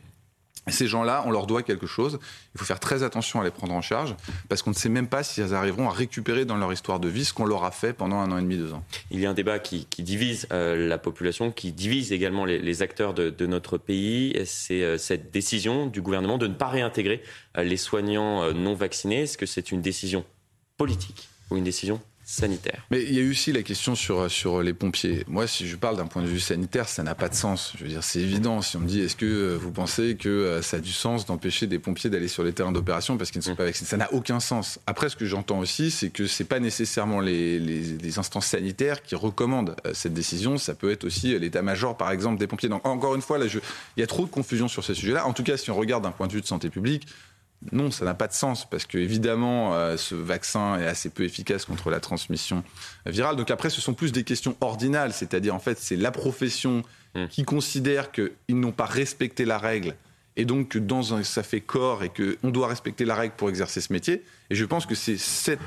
Ces 0.70 0.88
gens-là, 0.88 1.24
on 1.26 1.32
leur 1.32 1.46
doit 1.46 1.62
quelque 1.62 1.88
chose. 1.88 2.20
Il 2.56 2.60
faut 2.60 2.64
faire 2.64 2.80
très 2.80 3.04
attention 3.04 3.42
à 3.42 3.44
les 3.44 3.52
prendre 3.52 3.74
en 3.74 3.82
charge 3.82 4.16
parce 4.48 4.62
qu'on 4.62 4.70
ne 4.70 4.76
sait 4.76 4.88
même 4.88 5.08
pas 5.08 5.22
si 5.22 5.42
elles 5.42 5.54
arriveront 5.54 5.90
à 5.90 5.92
récupérer 5.92 6.46
dans 6.46 6.56
leur 6.56 6.72
histoire 6.72 7.02
de 7.02 7.10
vie 7.10 7.26
ce 7.26 7.34
qu'on 7.34 7.44
leur 7.46 7.66
a 7.66 7.72
fait 7.72 7.92
pendant 7.92 8.20
un 8.20 8.32
an 8.32 8.38
et 8.38 8.42
demi, 8.42 8.56
deux 8.56 8.72
ans. 8.72 8.82
Il 9.12 9.20
y 9.20 9.26
a 9.26 9.30
un 9.30 9.34
débat 9.34 9.60
qui, 9.60 9.86
divise 10.00 10.48
euh, 10.54 10.88
la 10.88 10.98
population, 10.98 11.52
qui 11.52 11.74
divise 11.74 12.14
également 12.14 12.46
les, 12.46 12.82
acteurs 12.82 13.14
de, 13.14 13.46
notre 13.46 13.78
pays. 13.78 14.42
C'est 14.46 14.84
euh, 14.84 14.98
cette 14.98 15.32
décision 15.32 15.88
du 15.88 16.02
gouvernement 16.02 16.38
de 16.38 16.48
ne 16.48 16.54
pas 16.54 16.70
réintégrer 16.70 17.22
euh, 17.58 17.64
les 17.64 17.78
soignants 17.78 18.54
non 18.54 18.74
vaccinés. 18.74 19.24
Est-ce 19.24 19.38
que 19.38 19.46
c'est 19.46 19.74
une 19.74 19.82
décision 19.82 20.24
politique? 20.78 21.28
Ou 21.50 21.58
une 21.58 21.64
décision 21.64 22.02
sanitaire. 22.26 22.86
Mais 22.90 23.04
il 23.04 23.14
y 23.14 23.20
a 23.20 23.22
eu 23.22 23.32
aussi 23.32 23.52
la 23.52 23.64
question 23.64 23.96
sur, 23.96 24.32
sur 24.32 24.62
les 24.62 24.74
pompiers. 24.74 25.26
Moi, 25.28 25.46
si 25.46 25.68
je 25.68 25.76
parle 25.76 25.98
d'un 25.98 26.06
point 26.06 26.22
de 26.22 26.28
vue 26.28 26.40
sanitaire, 26.40 26.88
ça 26.88 27.04
n'a 27.04 27.16
pas 27.16 27.28
de 27.28 27.36
sens. 27.36 27.74
Je 27.78 27.84
veux 27.84 27.90
dire, 27.90 28.04
c'est 28.04 28.20
évident. 28.20 28.62
Si 28.62 28.78
on 28.78 28.80
me 28.80 28.88
dit, 28.88 29.02
est-ce 29.02 29.16
que 29.16 29.26
euh, 29.26 29.58
vous 29.58 29.72
pensez 29.72 30.16
que 30.16 30.30
euh, 30.30 30.62
ça 30.62 30.78
a 30.78 30.80
du 30.80 30.92
sens 30.92 31.26
d'empêcher 31.26 31.68
des 31.68 31.80
pompiers 31.80 32.10
d'aller 32.10 32.30
sur 32.30 32.44
les 32.44 32.54
terrains 32.54 32.72
d'opération 32.72 33.18
parce 33.18 33.30
qu'ils 33.30 33.40
ne 33.40 33.44
sont 33.44 33.54
mmh. 33.54 33.58
pas 33.58 33.66
vaccinés? 33.66 33.90
Ça 33.90 33.98
n'a 33.98 34.12
aucun 34.14 34.40
sens. 34.40 34.80
Après, 34.88 35.10
ce 35.10 35.16
que 35.16 35.26
j'entends 35.26 35.60
aussi, 35.60 35.92
c'est 35.92 36.10
que 36.10 36.26
c'est 36.26 36.46
pas 36.46 36.60
nécessairement 36.60 37.20
les, 37.20 37.60
les, 37.60 38.20
instances 38.20 38.48
sanitaires 38.48 39.02
qui 39.02 39.16
recommandent 39.16 39.76
euh, 39.86 39.92
cette 39.94 40.14
décision. 40.14 40.58
Ça 40.58 40.76
peut 40.76 40.92
être 40.92 41.04
aussi 41.04 41.38
l'état-major, 41.38 41.98
par 41.98 42.12
exemple, 42.12 42.40
des 42.40 42.48
pompiers. 42.48 42.70
Donc, 42.70 42.86
encore 42.86 43.16
une 43.16 43.22
fois, 43.22 43.38
là, 43.38 43.48
je... 43.48 43.60
il 43.98 44.00
y 44.00 44.04
a 44.04 44.08
trop 44.08 44.26
de 44.26 44.32
confusion 44.32 44.68
sur 44.68 44.84
ce 44.84 44.94
sujet-là. 44.94 45.28
En 45.28 45.34
tout 45.34 45.44
cas, 45.44 45.58
si 45.58 45.72
on 45.72 45.76
regarde 45.76 46.04
d'un 46.04 46.12
point 46.12 46.28
de 46.28 46.34
vue 46.34 46.42
de 46.42 46.48
santé 46.48 46.70
publique, 46.70 47.08
non, 47.72 47.92
ça 47.92 48.06
n'a 48.06 48.14
pas 48.14 48.28
de 48.28 48.34
sens 48.34 48.70
parce 48.70 48.86
que 48.86 48.98
évidemment, 48.98 49.76
euh, 49.76 49.98
ce 49.98 50.16
vaccin 50.16 50.80
est 50.80 50.88
assez 50.88 51.10
peu 51.10 51.24
efficace 51.24 51.66
contre 51.66 51.90
la 51.90 52.00
transmission 52.00 52.64
virale. 53.06 53.36
Donc 53.36 53.52
après, 53.52 53.70
ce 53.70 53.82
sont 53.82 53.94
plus 53.94 54.12
des 54.12 54.24
questions 54.24 54.56
ordinales, 54.62 55.14
c'est-à-dire 55.14 55.56
en 55.56 55.60
fait, 55.60 55.78
c'est 55.80 55.96
la 55.96 56.12
profession 56.12 56.84
hmm. 57.16 57.28
qui 57.28 57.44
considère 57.44 58.12
qu'ils 58.12 58.32
n'ont 58.60 58.72
pas 58.72 58.86
respecté 58.86 59.46
la 59.46 59.58
règle 59.58 59.96
et 60.36 60.46
donc 60.46 60.70
que 60.70 60.80
dans 60.80 61.14
un, 61.14 61.24
ça 61.24 61.44
fait 61.44 61.62
corps 61.62 62.04
et 62.04 62.10
qu'on 62.10 62.50
doit 62.50 62.68
respecter 62.68 63.06
la 63.06 63.16
règle 63.16 63.36
pour 63.36 63.50
exercer 63.50 63.82
ce 63.82 63.94
métier. 63.94 64.24
Et 64.50 64.56
je 64.56 64.66
pense 64.66 64.86
que 64.86 64.96
c'est 64.96 65.18
cette 65.18 65.60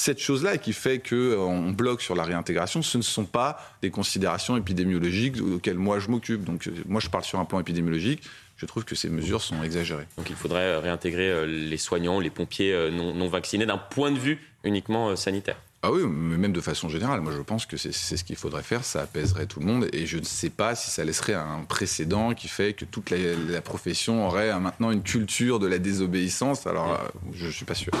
cette 0.00 0.18
chose-là 0.18 0.56
qui 0.56 0.72
fait 0.72 0.98
qu'on 0.98 1.68
euh, 1.68 1.72
bloque 1.72 2.00
sur 2.00 2.14
la 2.14 2.24
réintégration, 2.24 2.80
ce 2.80 2.96
ne 2.96 3.02
sont 3.02 3.26
pas 3.26 3.58
des 3.82 3.90
considérations 3.90 4.56
épidémiologiques 4.56 5.36
auxquelles 5.42 5.76
moi 5.76 5.98
je 5.98 6.08
m'occupe. 6.08 6.42
Donc 6.42 6.68
euh, 6.68 6.70
moi 6.88 7.02
je 7.02 7.08
parle 7.08 7.24
sur 7.24 7.38
un 7.38 7.44
plan 7.44 7.60
épidémiologique 7.60 8.22
je 8.56 8.66
trouve 8.66 8.84
que 8.84 8.94
ces 8.94 9.08
mesures 9.08 9.40
sont 9.40 9.62
exagérées. 9.62 10.06
Donc 10.18 10.28
il 10.28 10.36
faudrait 10.36 10.60
euh, 10.60 10.80
réintégrer 10.80 11.46
les 11.46 11.78
soignants, 11.78 12.20
les 12.20 12.28
pompiers 12.28 12.90
non, 12.92 13.26
vaccinés 13.26 13.64
d'un 13.64 13.78
point 13.78 14.10
de 14.10 14.18
vue 14.18 14.38
uniquement 14.64 15.16
sanitaire. 15.16 15.56
Ah 15.82 15.90
oui, 15.90 16.02
mais 16.04 16.36
même 16.36 16.52
de 16.52 16.60
façon 16.60 16.90
générale, 16.90 17.22
moi 17.22 17.32
je 17.34 17.40
pense 17.40 17.64
que 17.64 17.78
c'est 17.78 17.90
ce 17.92 18.22
qu'il 18.22 18.36
faudrait 18.36 18.62
faire, 18.62 18.84
ça 18.84 19.00
apaiserait 19.00 19.46
tout 19.46 19.60
le 19.60 19.66
monde 19.66 19.88
et 19.94 20.04
je 20.04 20.18
ne 20.18 20.24
sais 20.24 20.50
pas 20.50 20.74
si 20.74 20.90
ça 20.90 21.06
laisserait 21.06 21.32
un 21.32 21.64
précédent 21.66 22.34
qui 22.34 22.48
fait 22.48 22.74
que 22.74 22.84
toute 22.84 23.08
la, 23.08 23.62
profession 23.62 24.26
aurait 24.26 24.58
maintenant 24.60 24.90
une 24.90 25.02
culture 25.02 25.58
de 25.58 25.66
la 25.66 25.78
désobéissance, 25.78 26.66
alors 26.66 27.00
je 27.32 27.46
ne 27.46 27.50
suis 27.50 27.64
pas 27.64 27.74
sûr. 27.74 27.92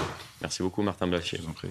Merci 0.42 0.62
beaucoup 0.62 0.82
Martin 0.82 1.06
Blachier. 1.06 1.38
Je 1.38 1.44
vous 1.44 1.50
en 1.50 1.54
prie. 1.54 1.70